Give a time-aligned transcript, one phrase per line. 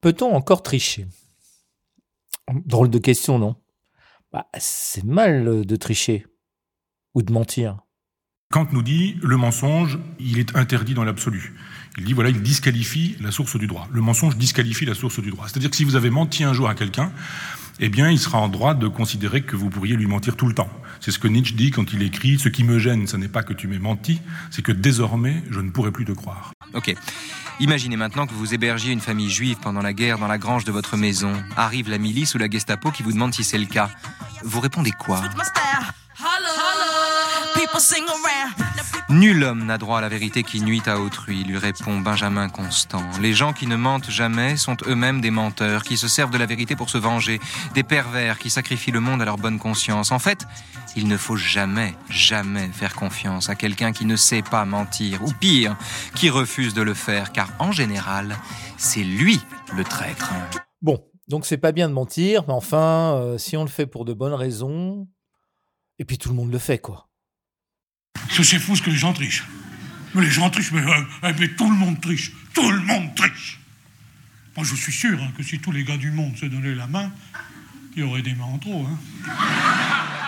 [0.00, 1.06] Peut-on encore tricher?
[2.64, 3.56] Drôle de question, non?
[4.32, 6.26] Bah, C'est mal de tricher
[7.14, 7.78] ou de mentir.
[8.50, 11.54] Kant nous dit le mensonge, il est interdit dans l'absolu.
[11.98, 13.88] Il dit voilà, il disqualifie la source du droit.
[13.92, 15.46] Le mensonge disqualifie la source du droit.
[15.46, 17.12] C'est-à-dire que si vous avez menti un jour à quelqu'un,
[17.78, 20.54] eh bien, il sera en droit de considérer que vous pourriez lui mentir tout le
[20.54, 20.70] temps.
[21.00, 23.42] C'est ce que Nietzsche dit quand il écrit Ce qui me gêne, ce n'est pas
[23.42, 24.20] que tu m'aies menti,
[24.50, 26.52] c'est que désormais, je ne pourrai plus te croire.
[26.74, 26.94] Ok.
[27.60, 30.72] Imaginez maintenant que vous hébergiez une famille juive pendant la guerre dans la grange de
[30.72, 31.32] votre maison.
[31.56, 33.90] Arrive la milice ou la Gestapo qui vous demande si c'est le cas.
[34.44, 35.20] Vous répondez quoi?
[39.10, 43.02] Nul homme n'a droit à la vérité qui nuit à autrui, lui répond Benjamin Constant.
[43.20, 46.46] Les gens qui ne mentent jamais sont eux-mêmes des menteurs, qui se servent de la
[46.46, 47.40] vérité pour se venger,
[47.74, 50.12] des pervers qui sacrifient le monde à leur bonne conscience.
[50.12, 50.46] En fait,
[50.94, 55.32] il ne faut jamais, jamais faire confiance à quelqu'un qui ne sait pas mentir, ou
[55.32, 55.76] pire,
[56.14, 58.36] qui refuse de le faire, car en général,
[58.76, 59.40] c'est lui
[59.74, 60.32] le traître.
[60.82, 64.04] Bon, donc c'est pas bien de mentir, mais enfin, euh, si on le fait pour
[64.04, 65.08] de bonnes raisons,
[65.98, 67.09] et puis tout le monde le fait, quoi.
[68.30, 69.44] C'est fou ce que les gens trichent.
[70.14, 72.32] Mais les gens trichent, mais, euh, mais, tout le monde triche.
[72.54, 73.60] Tout le monde triche.
[74.56, 76.86] Moi, je suis sûr hein, que si tous les gars du monde se donnaient la
[76.86, 77.12] main,
[77.94, 78.86] il y aurait des mains en trop.
[78.86, 78.98] Hein.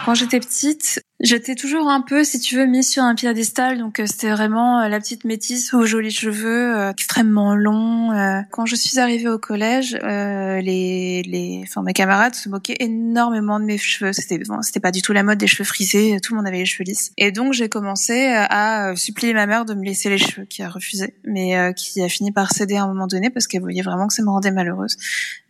[0.05, 4.01] Quand j'étais petite, J'étais toujours un peu, si tu veux, mise sur un piédestal, donc
[4.01, 8.11] euh, c'était vraiment euh, la petite métisse aux jolis cheveux, euh, extrêmement longs.
[8.51, 13.65] Quand je suis arrivée au collège, les, les, enfin mes camarades se moquaient énormément de
[13.65, 14.13] mes cheveux.
[14.13, 16.19] C'était, bon, c'était pas du tout la mode des cheveux frisés.
[16.21, 17.13] Tout le monde avait les cheveux lisses.
[17.17, 20.69] Et donc j'ai commencé à supplier ma mère de me laisser les cheveux, qui a
[20.69, 24.09] refusé, mais qui a fini par céder à un moment donné parce qu'elle voyait vraiment
[24.09, 24.97] que ça me rendait malheureuse.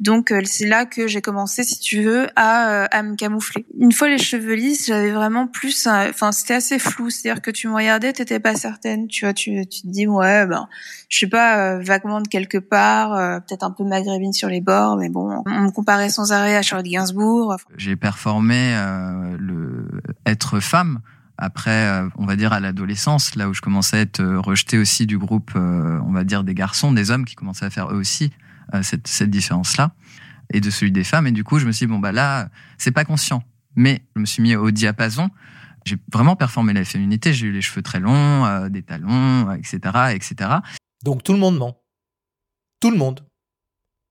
[0.00, 3.64] Donc c'est là que j'ai commencé, si tu veux, à, à me camoufler.
[3.78, 7.08] Une fois les cheveux lisses, j'avais vraiment plus plus, enfin, c'était assez flou.
[7.08, 9.06] C'est-à-dire que tu me regardais, t'étais pas certaine.
[9.06, 10.66] Tu vois, tu, tu te dis, ouais, ben,
[11.08, 14.60] je sais pas, euh, vaguement de quelque part, euh, peut-être un peu maghrébine sur les
[14.60, 17.56] bords, mais bon, on me comparait sans arrêt à Charlotte Gainsbourg.
[17.77, 19.86] J'ai performé euh, le
[20.27, 20.98] être femme
[21.39, 25.18] après, on va dire à l'adolescence, là où je commençais à être rejeté aussi du
[25.18, 28.33] groupe, on va dire des garçons, des hommes qui commençaient à faire eux aussi
[28.83, 29.92] cette, cette différence-là,
[30.52, 31.27] et de celui des femmes.
[31.27, 32.48] Et du coup, je me suis dit, bon, bah là,
[32.79, 33.42] c'est pas conscient
[33.74, 35.30] mais je me suis mis au diapason.
[35.84, 37.33] J'ai vraiment performé la féminité.
[37.33, 39.78] J'ai eu les cheveux très longs, euh, des talons, etc.,
[40.14, 40.50] etc.
[41.05, 41.77] Donc tout le monde ment.
[42.80, 43.24] Tout le monde.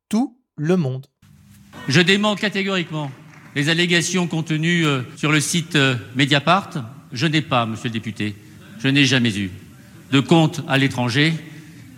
[0.10, 1.08] Tout le monde.
[1.88, 3.12] Je dément catégoriquement
[3.56, 6.70] les allégations contenues euh, sur le site euh, Mediapart.
[7.12, 8.36] Je n'ai pas, monsieur le député,
[8.80, 9.52] je n'ai jamais eu
[10.12, 11.34] de compte à l'étranger,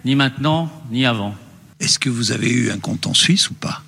[0.05, 1.35] ni maintenant, ni avant.
[1.79, 3.83] Est-ce que vous avez eu un compte en Suisse ou pas?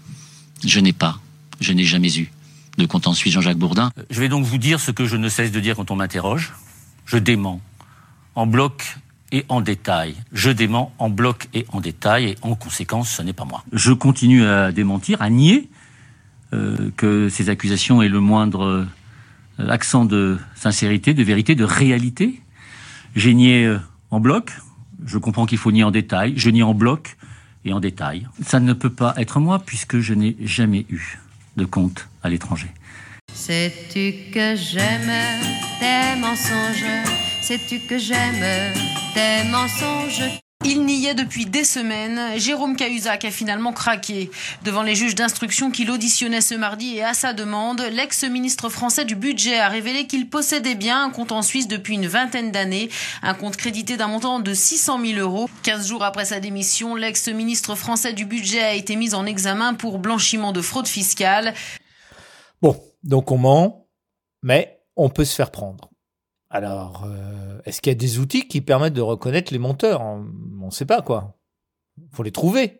[0.64, 1.20] Je n'ai pas.
[1.60, 2.32] Je n'ai jamais eu
[2.78, 3.92] de Suisse Jean-Jacques Bourdin.
[4.10, 6.54] Je vais donc vous dire ce que je ne cesse de dire quand on m'interroge.
[7.06, 7.62] Je dément
[8.36, 8.98] en bloc
[9.32, 10.16] et en détail.
[10.32, 13.64] Je dément en bloc et en détail, et en conséquence, ce n'est pas moi.
[13.72, 15.70] Je continue à démentir, à nier
[16.54, 18.88] euh, que ces accusations aient le moindre
[19.60, 22.42] euh, accent de sincérité, de vérité, de réalité.
[23.16, 23.80] J'ai nié euh,
[24.12, 24.52] en bloc,
[25.06, 27.18] je comprends qu'il faut nier en détail, je nie en bloc
[27.64, 28.28] et en détail.
[28.42, 31.20] Ça ne peut pas être moi puisque je n'ai jamais eu
[31.56, 32.70] de compte à l'étranger.
[33.34, 35.12] Sais-tu que j'aime
[35.80, 36.86] tes mensonges?
[37.42, 38.74] Sais-tu que j'aime
[39.14, 40.45] tes mensonges?
[40.66, 42.40] Il niait depuis des semaines.
[42.40, 44.32] Jérôme Cahuzac a finalement craqué
[44.64, 49.16] devant les juges d'instruction qui l'auditionnaient ce mardi et à sa demande, l'ex-ministre français du
[49.16, 52.90] budget a révélé qu'il possédait bien un compte en Suisse depuis une vingtaine d'années,
[53.22, 55.50] un compte crédité d'un montant de 600 000 euros.
[55.62, 60.00] Quinze jours après sa démission, l'ex-ministre français du budget a été mis en examen pour
[60.00, 61.54] blanchiment de fraude fiscale.
[62.64, 63.88] Bon, donc on ment,
[64.42, 65.92] mais on peut se faire prendre.
[66.50, 70.02] Alors, euh, est-ce qu'il y a des outils qui permettent de reconnaître les menteurs?
[70.02, 70.26] On
[70.66, 71.36] ne sait pas quoi.
[71.98, 72.80] Il faut les trouver.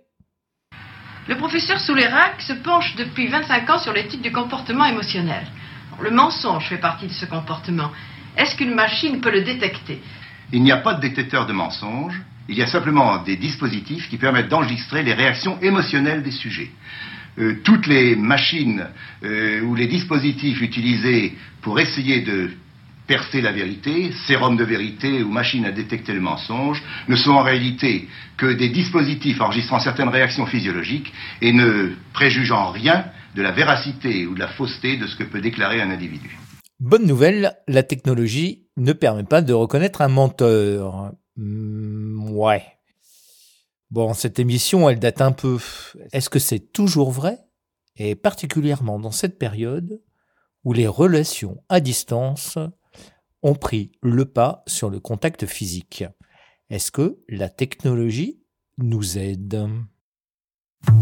[1.28, 5.44] Le professeur Soulerac se penche depuis 25 ans sur l'éthique du comportement émotionnel.
[6.00, 7.90] Le mensonge fait partie de ce comportement.
[8.38, 10.02] Est-ce qu'une machine peut le détecter?
[10.52, 12.22] Il n'y a pas de détecteur de mensonge.
[12.48, 16.70] Il y a simplement des dispositifs qui permettent d'enregistrer les réactions émotionnelles des sujets.
[17.40, 18.86] Euh, toutes les machines
[19.24, 22.52] euh, ou les dispositifs utilisés pour essayer de
[23.08, 27.44] percer la vérité, sérum de vérité ou machine à détecter le mensonge, ne sont en
[27.44, 28.08] réalité
[28.38, 33.06] que des dispositifs enregistrant certaines réactions physiologiques et ne préjugeant rien
[33.36, 36.38] de la véracité ou de la fausseté de ce que peut déclarer un individu.
[36.80, 41.14] Bonne nouvelle, la technologie ne permet pas de reconnaître un menteur.
[41.38, 42.64] Hmm, ouais.
[43.92, 45.58] Bon, cette émission, elle date un peu.
[46.12, 47.38] Est-ce que c'est toujours vrai?
[47.98, 50.02] Et particulièrement dans cette période
[50.66, 52.58] où les relations à distance
[53.46, 56.04] ont pris le pas sur le contact physique.
[56.72, 58.42] Est-ce que la technologie
[58.80, 59.70] nous aide?
[60.88, 60.94] Faut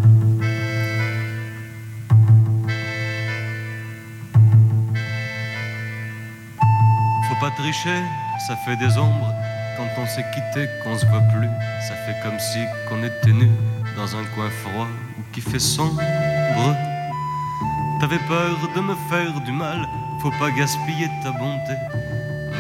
[7.40, 7.98] pas tricher,
[8.46, 9.34] ça fait des ombres.
[9.78, 11.48] Quand on s'est quitté, qu'on se voit plus,
[11.88, 12.60] ça fait comme si
[12.90, 13.48] qu'on était nu
[13.96, 16.02] dans un coin froid ou qui fait sombre.
[18.02, 19.88] T'avais peur de me faire du mal,
[20.22, 21.74] faut pas gaspiller ta bonté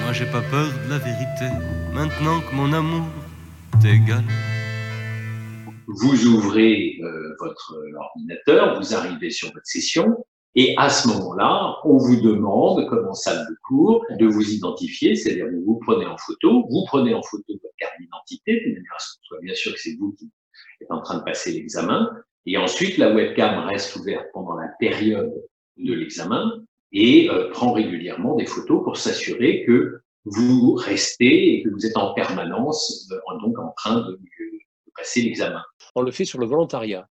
[0.04, 1.48] moi j'ai pas peur de la vérité,
[1.94, 3.08] maintenant que mon amour
[3.82, 4.26] t'égale.
[5.88, 11.98] Vous ouvrez euh, votre ordinateur, vous arrivez sur votre session, et à ce moment-là, on
[11.98, 16.18] vous demande, comme en salle de cours, de vous identifier, c'est-à-dire vous vous prenez en
[16.18, 19.74] photo, vous prenez en photo votre carte d'identité, de manière à ce soit bien sûr
[19.74, 20.30] que c'est vous qui
[20.82, 22.12] êtes en train de passer l'examen,
[22.46, 25.34] et ensuite la webcam reste ouverte pendant la période
[25.78, 26.62] de l'examen
[26.94, 31.98] et euh, prend régulièrement des photos pour s'assurer que vous restez et que vous êtes
[31.98, 34.19] en permanence euh, donc en train de,
[34.95, 35.63] passer l'examen.
[35.95, 37.10] On le fait sur le volontariat.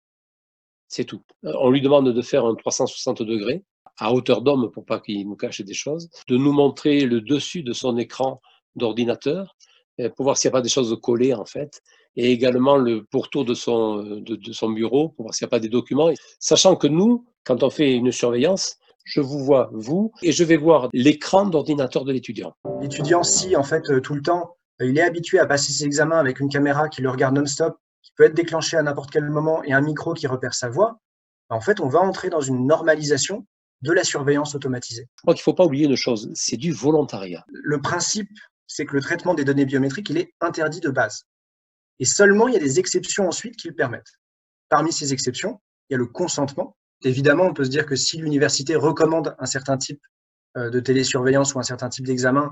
[0.89, 1.23] C'est tout.
[1.45, 3.63] Euh, on lui demande de faire un 360 degrés
[3.99, 7.63] à hauteur d'homme pour pas qu'il nous cache des choses, de nous montrer le dessus
[7.63, 8.41] de son écran
[8.75, 9.57] d'ordinateur
[10.15, 11.83] pour voir s'il n'y a pas des choses collées en fait,
[12.15, 15.59] et également le pourtour de son, de son bureau pour voir s'il n'y a pas
[15.59, 16.13] des documents.
[16.39, 18.79] Sachant que nous, quand on fait une surveillance,
[19.09, 22.55] je vous vois, vous, et je vais voir l'écran d'ordinateur de l'étudiant.
[22.81, 26.19] L'étudiant, si en fait euh, tout le temps, il est habitué à passer ses examens
[26.19, 29.63] avec une caméra qui le regarde non-stop, qui peut être déclenchée à n'importe quel moment,
[29.65, 31.01] et un micro qui repère sa voix,
[31.49, 33.47] en fait, on va entrer dans une normalisation
[33.81, 35.09] de la surveillance automatisée.
[35.17, 37.45] Je crois qu'il ne faut pas oublier une chose, c'est du volontariat.
[37.49, 38.31] Le principe,
[38.67, 41.25] c'est que le traitement des données biométriques, il est interdit de base.
[41.99, 44.13] Et seulement, il y a des exceptions ensuite qui le permettent.
[44.69, 46.77] Parmi ces exceptions, il y a le consentement.
[47.03, 50.01] Évidemment, on peut se dire que si l'université recommande un certain type
[50.57, 52.51] euh, de télésurveillance ou un certain type d'examen,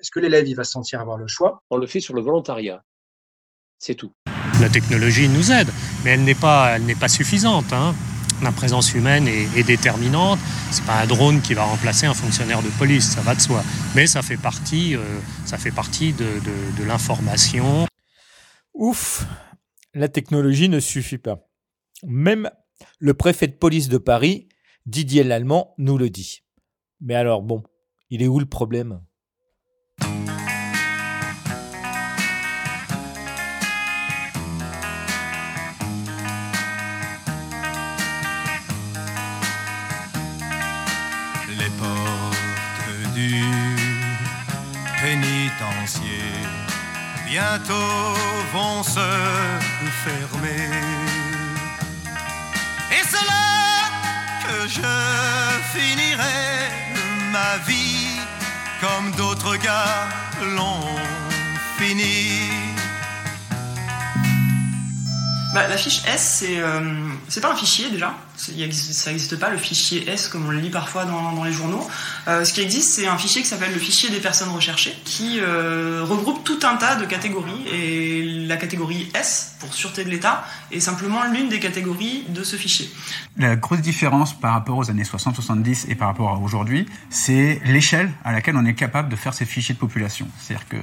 [0.00, 1.62] est-ce que l'élève va se sentir avoir le choix?
[1.70, 2.82] On le fait sur le volontariat.
[3.78, 4.12] C'est tout.
[4.60, 5.68] La technologie nous aide,
[6.04, 7.72] mais elle n'est pas, elle n'est pas suffisante.
[7.72, 7.94] Hein.
[8.42, 10.38] La présence humaine est, est déterminante.
[10.70, 13.64] C'est pas un drone qui va remplacer un fonctionnaire de police, ça va de soi.
[13.96, 15.00] Mais ça fait partie, euh,
[15.46, 17.86] ça fait partie de, de, de l'information.
[18.74, 19.24] Ouf,
[19.94, 21.38] la technologie ne suffit pas.
[22.04, 22.50] Même
[22.98, 24.48] le préfet de police de Paris,
[24.86, 26.42] Didier Lallemand, nous le dit.
[27.00, 27.62] Mais alors bon,
[28.10, 29.00] il est où le problème?
[41.48, 43.42] Les portes du
[45.00, 46.24] pénitencier
[47.28, 47.74] bientôt
[48.52, 49.00] vont se
[50.04, 51.17] fermer.
[53.18, 53.90] C'est là
[54.44, 56.70] que je finirai
[57.32, 58.20] ma vie
[58.80, 60.08] comme d'autres gars
[60.56, 60.96] l'ont
[61.78, 62.77] fini.
[65.54, 66.80] Bah, la fiche S, c'est euh,
[67.28, 68.14] c'est pas un fichier déjà.
[68.36, 68.52] Ça
[69.10, 71.88] n'existe pas, le fichier S, comme on le lit parfois dans, dans les journaux.
[72.28, 75.40] Euh, ce qui existe, c'est un fichier qui s'appelle le fichier des personnes recherchées, qui
[75.40, 77.66] euh, regroupe tout un tas de catégories.
[77.72, 82.56] Et la catégorie S, pour sûreté de l'État, est simplement l'une des catégories de ce
[82.56, 82.90] fichier.
[83.38, 88.12] La grosse différence par rapport aux années 60-70 et par rapport à aujourd'hui, c'est l'échelle
[88.22, 90.28] à laquelle on est capable de faire ces fichiers de population.
[90.38, 90.76] C'est-à-dire que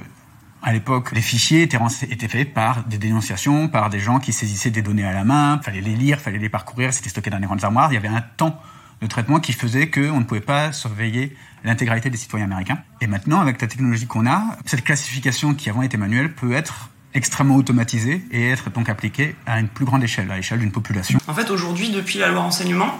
[0.66, 4.82] à l'époque, les fichiers étaient, faits par des dénonciations, par des gens qui saisissaient des
[4.82, 7.62] données à la main, fallait les lire, fallait les parcourir, c'était stocké dans des grandes
[7.62, 7.92] armoires.
[7.92, 8.60] Il y avait un temps
[9.00, 12.78] de traitement qui faisait qu'on ne pouvait pas surveiller l'intégralité des citoyens américains.
[13.00, 16.90] Et maintenant, avec la technologie qu'on a, cette classification qui avant était manuelle peut être
[17.14, 21.20] extrêmement automatisée et être donc appliquée à une plus grande échelle, à l'échelle d'une population.
[21.28, 22.92] En fait, aujourd'hui, depuis la loi renseignement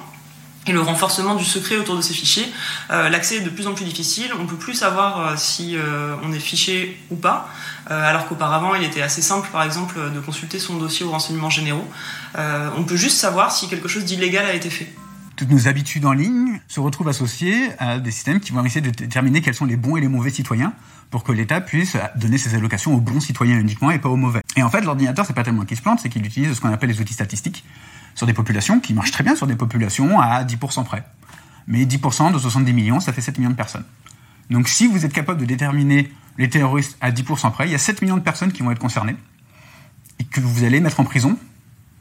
[0.67, 2.47] et le renforcement du secret autour de ces fichiers,
[2.91, 4.33] euh, l'accès est de plus en plus difficile.
[4.39, 7.49] On peut plus savoir euh, si euh, on est fiché ou pas,
[7.89, 11.89] alors qu'auparavant, il était assez simple, par exemple, de consulter son dossier aux renseignements généraux.
[12.77, 14.93] On peut juste savoir si quelque chose d'illégal a été fait.
[15.37, 18.91] Toutes nos habitudes en ligne se retrouvent associées à des systèmes qui vont essayer de
[18.91, 20.73] déterminer quels sont les bons et les mauvais citoyens
[21.11, 24.41] pour que l'État puisse donner ses allocations aux bons citoyens uniquement et pas aux mauvais.
[24.57, 26.73] Et en fait, l'ordinateur, c'est pas tellement qu'il se plante, c'est qu'il utilise ce qu'on
[26.73, 27.65] appelle les outils statistiques
[28.15, 31.05] sur des populations qui marchent très bien sur des populations à 10% près.
[31.67, 33.85] Mais 10% de 70 millions, ça fait 7 millions de personnes.
[34.51, 37.79] Donc si vous êtes capable de déterminer les terroristes à 10% près, il y a
[37.79, 39.17] 7 millions de personnes qui vont être concernées
[40.19, 41.39] et que vous allez mettre en prison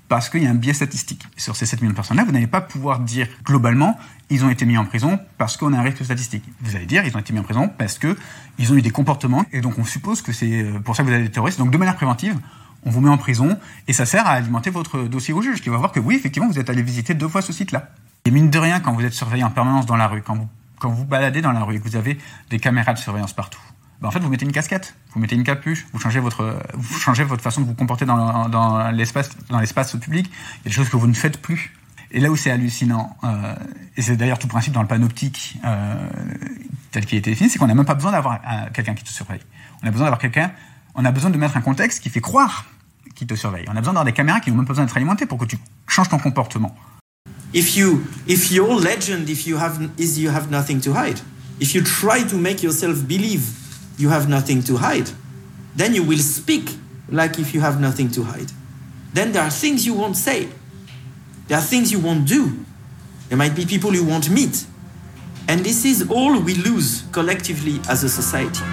[0.07, 1.23] parce qu'il y a un biais statistique.
[1.37, 3.97] Sur ces 7 millions de personnes-là, vous n'allez pas pouvoir dire globalement,
[4.29, 6.43] ils ont été mis en prison parce qu'on a un risque statistique.
[6.61, 9.45] Vous allez dire, ils ont été mis en prison parce qu'ils ont eu des comportements,
[9.51, 11.59] et donc on suppose que c'est pour ça que vous avez des terroristes.
[11.59, 12.37] Donc de manière préventive,
[12.85, 13.57] on vous met en prison,
[13.87, 16.47] et ça sert à alimenter votre dossier au juge, qui va voir que oui, effectivement,
[16.47, 17.89] vous êtes allé visiter deux fois ce site-là.
[18.25, 20.47] Et mine de rien, quand vous êtes surveillé en permanence dans la rue, quand vous,
[20.79, 22.17] quand vous baladez dans la rue et que vous avez
[22.49, 23.59] des caméras de surveillance partout,
[24.01, 26.99] ben en fait, vous mettez une casquette, vous mettez une capuche, vous changez votre, vous
[26.99, 30.29] changez votre façon de vous comporter dans, l'espace, dans l'espace public.
[30.29, 31.73] Il y a des choses que vous ne faites plus.
[32.11, 33.55] Et là où c'est hallucinant, euh,
[33.97, 36.07] et c'est d'ailleurs tout principe dans le panoptique, euh,
[36.91, 38.39] tel qu'il était défini, c'est qu'on n'a même pas besoin d'avoir
[38.73, 39.41] quelqu'un qui te surveille.
[39.83, 40.51] On a besoin d'avoir quelqu'un,
[40.93, 42.65] on a besoin de mettre un contexte qui fait croire
[43.15, 43.65] qu'il te surveille.
[43.67, 45.45] On a besoin d'avoir des caméras qui n'ont même pas besoin d'être alimentées pour que
[45.45, 46.75] tu changes ton comportement.
[47.53, 51.19] If you, if legend, if you have, is you have nothing to hide,
[51.59, 52.23] if you try
[53.97, 55.09] you have nothing to hide,
[55.75, 56.75] then you will speak
[57.09, 58.51] like if you have nothing to hide.
[59.13, 60.49] Then there are things you won't say.
[61.47, 62.65] There are things you won't do.
[63.29, 64.65] There might be people you won't meet.
[65.47, 68.63] And this is all we lose collectively as a society.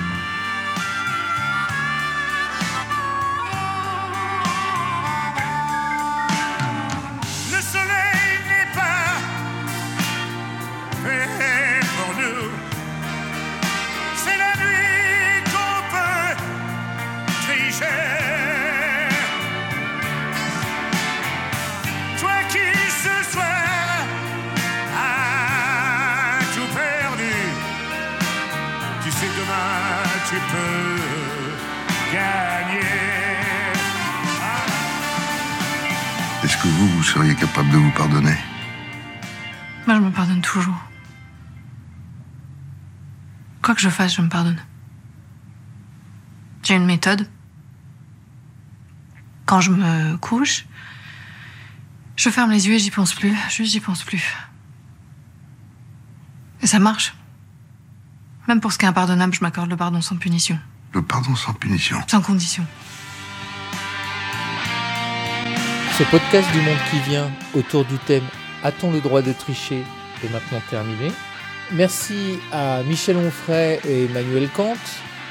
[36.42, 38.36] Est-ce que vous, vous seriez capable de vous pardonner?
[39.86, 40.76] Moi, je me pardonne toujours.
[43.62, 44.60] Quoi que je fasse, je me pardonne.
[46.64, 47.28] J'ai une méthode.
[49.46, 50.66] Quand je me couche,
[52.16, 53.36] je ferme les yeux et j'y pense plus.
[53.48, 54.36] Juste, j'y pense plus.
[56.60, 57.14] Et ça marche.
[58.48, 60.58] Même pour ce qui est impardonnable, je m'accorde le pardon sans punition,
[60.94, 61.96] Le pardon sans punition.
[62.08, 62.64] sans condition.
[65.98, 68.24] Ce podcast du monde qui vient autour du thème
[68.64, 69.84] A-t-on le droit de tricher?
[70.24, 71.10] est maintenant terminé.
[71.72, 74.76] Merci à Michel Onfray et Emmanuel Kant,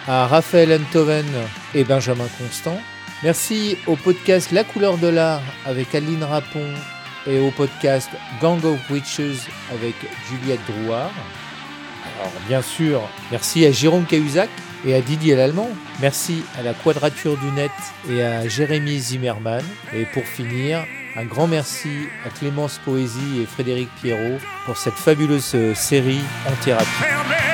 [0.07, 1.25] à Raphaël Enthoven
[1.73, 2.77] et Benjamin Constant.
[3.23, 6.67] Merci au podcast La couleur de l'art avec Aline Rapon
[7.27, 8.09] et au podcast
[8.41, 9.95] Gang of Witches avec
[10.29, 11.11] Juliette Drouard.
[12.21, 13.01] Alors bien sûr,
[13.31, 14.49] merci à Jérôme Cahuzac
[14.85, 15.69] et à Didier Lallemand.
[16.01, 17.71] Merci à la Quadrature du Net
[18.11, 19.63] et à Jérémy Zimmerman.
[19.91, 20.85] Et pour finir,
[21.15, 21.89] un grand merci
[22.23, 24.37] à Clémence Poésie et Frédéric Pierrot
[24.67, 27.50] pour cette fabuleuse série en thérapie.